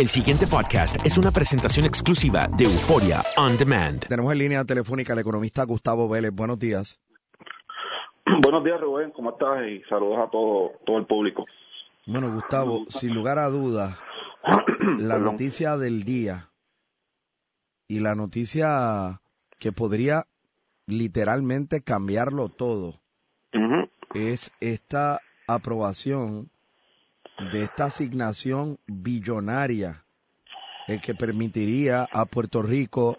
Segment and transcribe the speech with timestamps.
[0.00, 4.00] El siguiente podcast es una presentación exclusiva de Euforia On Demand.
[4.08, 6.32] Tenemos en línea telefónica al economista Gustavo Vélez.
[6.34, 6.98] Buenos días.
[8.42, 9.10] Buenos días, Rubén.
[9.10, 9.58] ¿Cómo estás?
[9.68, 11.44] Y saludos a todo, todo el público.
[12.06, 13.98] Bueno, Gustavo, sin lugar a dudas,
[14.96, 15.32] la Perdón.
[15.32, 16.48] noticia del día
[17.86, 19.20] y la noticia
[19.58, 20.24] que podría
[20.86, 23.02] literalmente cambiarlo todo
[23.52, 23.90] Ujú.
[24.14, 26.48] es esta aprobación
[27.52, 30.04] de esta asignación billonaria
[30.86, 33.16] el que permitiría a Puerto Rico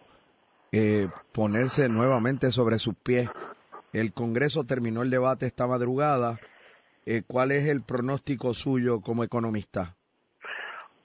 [0.71, 3.29] eh, ponerse nuevamente sobre sus pies.
[3.93, 6.37] El Congreso terminó el debate esta madrugada.
[7.05, 9.95] Eh, ¿Cuál es el pronóstico suyo como economista?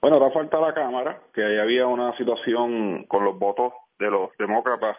[0.01, 4.29] Bueno, ahora falta la Cámara, que ahí había una situación con los votos de los
[4.37, 4.95] demócratas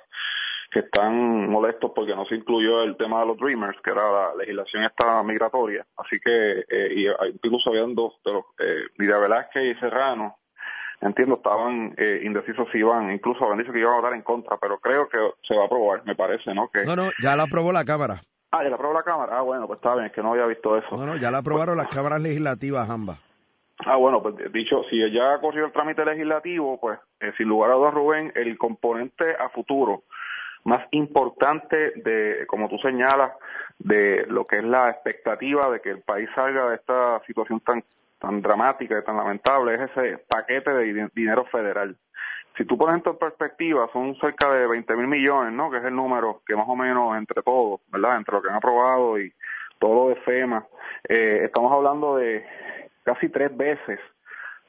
[0.70, 4.34] que están molestos porque no se incluyó el tema de los Dreamers, que era la
[4.34, 5.86] legislación esta migratoria.
[5.96, 10.36] Así que, eh, y hay- incluso habían dos de los, eh, Lidia Velázquez y Serrano,
[11.00, 14.56] entiendo, estaban eh, indecisos si iban, incluso habían dicho que iban a votar en contra,
[14.58, 16.68] pero creo que se va a aprobar, me parece, ¿no?
[16.68, 18.20] Que, No, no, ya la aprobó la Cámara.
[18.50, 19.38] Ah, ¿ya la aprobó la Cámara?
[19.38, 20.96] Ah, bueno, pues está bien, es que no había visto eso.
[20.96, 23.18] No, no, ya la aprobaron las cámaras legislativas ambas.
[23.86, 27.74] Ah, bueno, pues dicho, si ya corrió el trámite legislativo, pues eh, sin lugar a
[27.74, 30.02] dudas, Rubén, el componente a futuro
[30.68, 33.32] más importante de, como tú señalas,
[33.78, 37.82] de lo que es la expectativa de que el país salga de esta situación tan
[38.20, 41.94] tan dramática y tan lamentable es ese paquete de din- dinero federal.
[42.56, 45.70] Si tú pones esto en perspectiva, son cerca de 20 mil millones, ¿no?
[45.70, 48.16] Que es el número que más o menos entre todos, ¿verdad?
[48.16, 49.32] Entre lo que han aprobado y
[49.78, 50.66] todo lo de FEMA,
[51.08, 52.44] eh, estamos hablando de
[53.04, 54.00] casi tres veces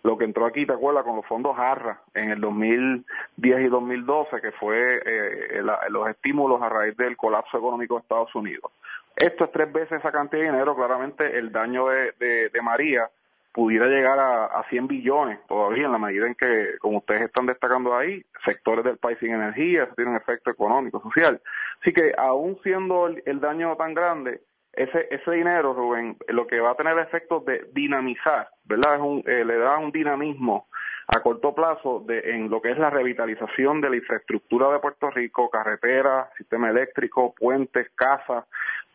[0.03, 1.03] lo que entró aquí, ¿te acuerdas?
[1.03, 6.61] Con los fondos ARRA en el 2010 y 2012, que fue eh, la- los estímulos
[6.61, 8.71] a raíz del colapso económico de Estados Unidos.
[9.15, 13.09] Esto es tres veces esa cantidad de dinero, claramente el daño de, de, María
[13.51, 17.47] pudiera llegar a, a 100 billones todavía en la medida en que, como ustedes están
[17.47, 21.41] destacando ahí, sectores del país sin energía, eso tiene un efecto económico, social.
[21.81, 24.39] Así que aún siendo el, el daño tan grande,
[24.79, 28.95] ese ese dinero, Rubén, lo que va a tener efectos de dinamizar, ¿verdad?
[28.95, 30.67] Es un, eh, le da un dinamismo
[31.07, 35.09] a corto plazo de, en lo que es la revitalización de la infraestructura de Puerto
[35.09, 38.45] Rico, carreteras, sistema eléctrico, puentes, casas.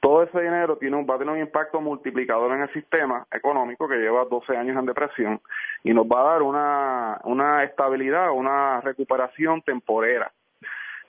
[0.01, 3.89] Todo ese dinero tiene un, va a tener un impacto multiplicador en el sistema económico
[3.89, 5.41] que lleva 12 años en depresión
[5.83, 10.33] y nos va a dar una, una estabilidad, una recuperación temporera.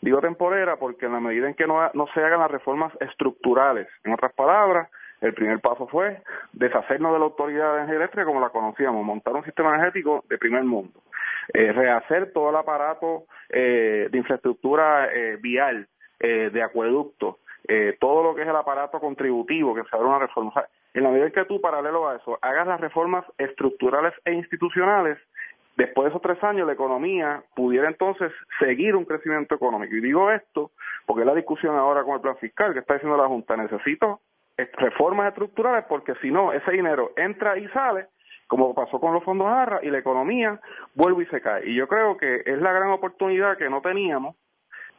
[0.01, 4.13] Digo temporera porque en la medida en que no, se hagan las reformas estructurales, en
[4.13, 4.89] otras palabras,
[5.21, 6.21] el primer paso fue
[6.53, 10.37] deshacernos de la autoridad de energía eléctrica como la conocíamos, montar un sistema energético de
[10.37, 11.01] primer mundo,
[11.53, 15.87] eh, rehacer todo el aparato eh, de infraestructura eh, vial,
[16.19, 20.19] eh, de acueducto, eh, todo lo que es el aparato contributivo, que se haga una
[20.19, 20.49] reforma.
[20.49, 24.13] O sea, en la medida en que tú, paralelo a eso, hagas las reformas estructurales
[24.23, 25.17] e institucionales,
[25.75, 29.95] después de esos tres años la economía pudiera entonces seguir un crecimiento económico.
[29.95, 30.71] Y digo esto
[31.05, 34.21] porque es la discusión ahora con el plan fiscal que está diciendo la Junta, necesito
[34.57, 38.07] reformas estructurales porque si no, ese dinero entra y sale
[38.47, 40.59] como pasó con los fondos ARRA, y la economía
[40.93, 41.67] vuelve y se cae.
[41.67, 44.35] Y yo creo que es la gran oportunidad que no teníamos.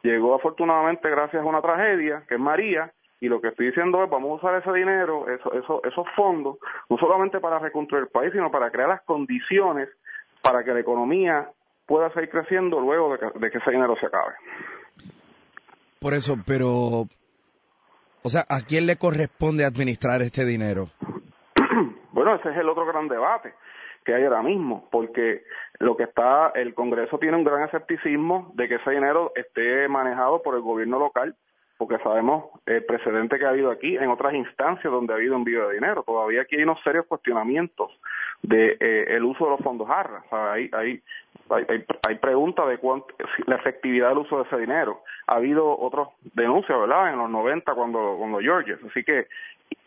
[0.03, 4.09] Llegó afortunadamente gracias a una tragedia, que es María, y lo que estoy diciendo es
[4.09, 6.57] vamos a usar ese dinero, eso, eso, esos fondos,
[6.89, 9.89] no solamente para reconstruir el país, sino para crear las condiciones
[10.51, 11.49] para que la economía
[11.85, 14.33] pueda seguir creciendo luego de que, de que ese dinero se acabe.
[15.99, 17.07] Por eso, pero,
[18.23, 20.85] o sea, ¿a quién le corresponde administrar este dinero?
[22.11, 23.53] bueno, ese es el otro gran debate
[24.05, 25.43] que hay ahora mismo, porque
[25.79, 30.41] lo que está, el Congreso tiene un gran escepticismo de que ese dinero esté manejado
[30.41, 31.35] por el gobierno local
[31.77, 35.67] porque sabemos el precedente que ha habido aquí en otras instancias donde ha habido envío
[35.67, 36.03] de dinero.
[36.03, 37.91] Todavía aquí hay unos serios cuestionamientos
[38.43, 40.23] de eh, el uso de los fondos ARRA.
[40.29, 41.01] O hay, hay,
[41.49, 43.07] hay, hay preguntas de cuánto,
[43.45, 45.01] la efectividad del uso de ese dinero.
[45.27, 48.79] Ha habido otras denuncias, ¿verdad?, en los 90 cuando, cuando Georges.
[48.89, 49.27] Así que,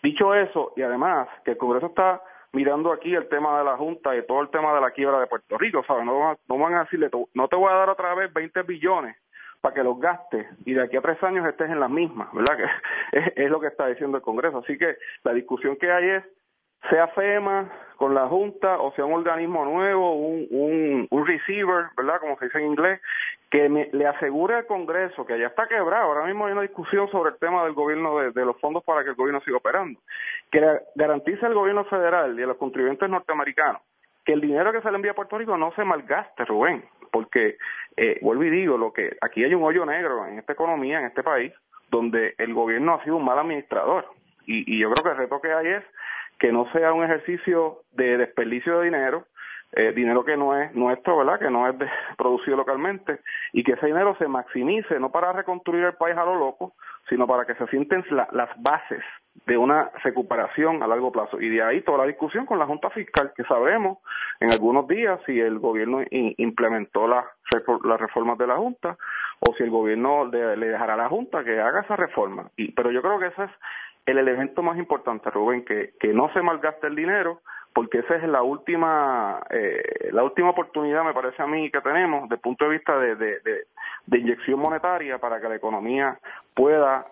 [0.03, 4.17] dicho eso, y además que el Congreso está mirando aquí el tema de la Junta
[4.17, 6.05] y todo el tema de la quiebra de Puerto Rico, ¿sabes?
[6.05, 9.17] No, no van a decirle, no te voy a dar otra vez 20 billones
[9.61, 12.57] para que los gastes y de aquí a tres años estés en las mismas, ¿verdad?
[13.11, 14.59] Que es, es, lo que está diciendo el Congreso.
[14.59, 16.25] Así que la discusión que hay es,
[16.89, 22.19] sea FEMA con la Junta o sea un organismo nuevo, un, un, receiver, ¿verdad?
[22.21, 23.01] Como se dice en inglés,
[23.51, 26.05] que me, le asegure al Congreso que ya está quebrado.
[26.05, 29.05] Ahora mismo hay una discusión sobre el tema del gobierno de, de los fondos para
[29.05, 30.01] que el gobierno siga operando.
[30.51, 33.83] Que garantice al gobierno federal y a los contribuyentes norteamericanos
[34.25, 37.57] que el dinero que se le envía a Puerto Rico no se malgaste, Rubén, porque
[37.97, 41.07] eh, vuelvo y digo, lo que aquí hay un hoyo negro en esta economía, en
[41.07, 41.53] este país,
[41.91, 44.07] donde el gobierno ha sido un mal administrador.
[44.47, 45.85] Y yo creo que el reto que hay es
[46.41, 49.27] que no sea un ejercicio de desperdicio de dinero,
[49.73, 51.39] eh, dinero que no es nuestro, ¿verdad?
[51.39, 51.87] Que no es de,
[52.19, 53.21] producido localmente
[53.53, 56.73] y que ese dinero se maximice, no para reconstruir el país a lo loco,
[57.09, 59.03] sino para que se sienten la, las bases
[59.47, 61.41] de una recuperación a largo plazo.
[61.41, 63.99] Y de ahí toda la discusión con la Junta Fiscal, que sabremos
[64.41, 67.25] en algunos días si el gobierno implementó las
[68.01, 68.97] reformas de la Junta
[69.41, 72.51] o si el gobierno le, dejará a la Junta que haga esa reforma.
[72.57, 73.51] Y, pero yo creo que ese es
[74.07, 77.41] el elemento más importante, Rubén, que, que no se malgaste el dinero,
[77.73, 82.23] porque esa es la última eh, la última oportunidad me parece a mí que tenemos
[82.23, 83.67] desde el punto de vista de, de, de,
[84.07, 86.19] de, inyección monetaria para que la economía
[86.55, 87.07] pueda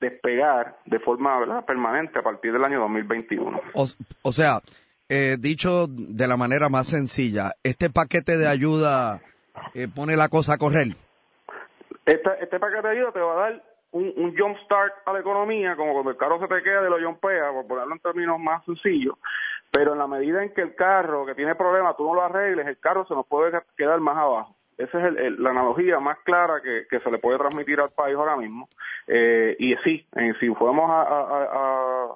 [0.00, 1.64] despegar de forma ¿verdad?
[1.64, 3.60] permanente a partir del año 2021.
[3.74, 3.86] O,
[4.22, 4.60] o sea,
[5.08, 9.20] eh, dicho de la manera más sencilla, este paquete de ayuda
[9.74, 10.88] eh, pone la cosa a correr.
[12.06, 15.20] Este, este paquete de ayuda te va a dar un, un jump start a la
[15.20, 18.38] economía, como cuando el carro se te queda de lo jumpea, por ponerlo en términos
[18.38, 19.16] más sencillos,
[19.70, 22.66] pero en la medida en que el carro que tiene problemas tú no lo arregles,
[22.66, 24.56] el carro se nos puede quedar más abajo.
[24.80, 28.36] Esa es el, la analogía más clara que, se le puede transmitir al país ahora
[28.36, 28.68] mismo.
[29.06, 32.14] Eh, y sí, eh, si fuéramos a,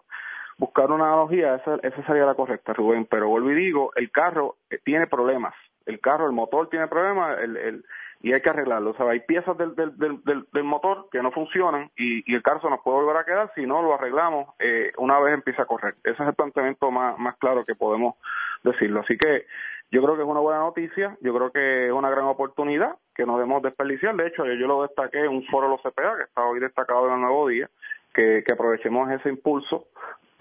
[0.57, 3.07] buscar una analogía, esa, esa sería la correcta, Rubén.
[3.11, 5.55] Pero vuelvo y digo, el carro eh, tiene problemas.
[5.85, 7.85] El carro, el motor tiene problemas, el, el,
[8.25, 8.93] y hay que arreglarlo.
[8.93, 12.43] O sea, hay piezas del, del, del, del motor que no funcionan y, y, el
[12.43, 15.63] carro se nos puede volver a quedar si no lo arreglamos eh, una vez empieza
[15.63, 15.95] a correr.
[16.03, 18.15] Ese es el planteamiento más, más claro que podemos
[18.63, 19.01] decirlo.
[19.01, 19.45] Así que
[19.91, 23.27] yo creo que es una buena noticia, yo creo que es una gran oportunidad que
[23.27, 24.17] no debemos desperdiciar.
[24.17, 26.61] De hecho, yo, yo lo destaqué en un foro de los CPA que está hoy
[26.61, 27.69] destacado en el nuevo día,
[28.15, 29.87] que, que aprovechemos ese impulso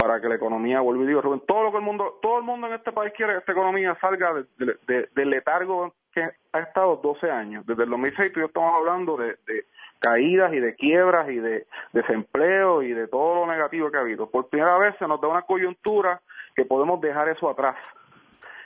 [0.03, 2.67] para que la economía vuelva y digo, todo lo que el mundo, todo el mundo
[2.67, 6.59] en este país quiere que esta economía salga del de, de, de letargo que ha
[6.59, 7.65] estado 12 años.
[7.65, 9.37] Desde el 2006 tú y estamos hablando de
[9.99, 14.29] caídas y de quiebras y de desempleo y de todo lo negativo que ha habido.
[14.29, 16.19] Por primera vez se nos da una coyuntura
[16.53, 17.77] que podemos dejar eso atrás.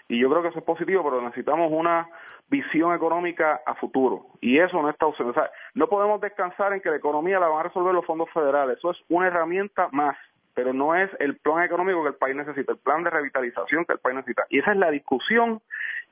[0.08, 2.10] Y yo creo que eso es positivo, pero necesitamos una
[2.50, 4.26] visión económica a futuro.
[4.42, 5.30] Y eso no está ausente.
[5.30, 8.28] O sea, no podemos descansar en que la economía la van a resolver los fondos
[8.32, 8.80] federales.
[8.80, 10.18] Eso es una herramienta más
[10.58, 13.94] pero no es el plan económico que el país necesita, el plan de revitalización que
[13.94, 14.48] el país necesita.
[14.50, 15.62] Y esa es la discusión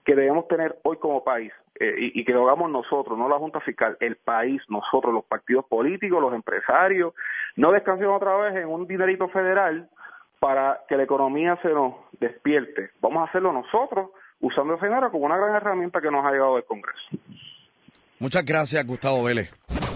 [0.06, 3.60] que debemos tener hoy como país eh, y, que lo hagamos nosotros, no la Junta
[3.62, 7.16] Fiscal, el país, nosotros, los partidos políticos, los empresarios.
[7.56, 9.90] No descansemos otra vez en un dinerito federal
[10.40, 12.92] para que la economía se nos despierte.
[13.02, 14.12] Vamos a hacerlo nosotros
[14.42, 17.02] usando ese dinero como una gran herramienta que nos ha llegado del Congreso.
[18.20, 19.52] Muchas gracias, Gustavo Vélez.